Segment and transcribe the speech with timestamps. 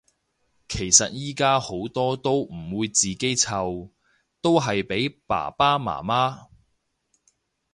[0.67, 3.91] 其實依家好多都唔會自己湊，
[4.41, 6.47] 都係俾爸爸媽媽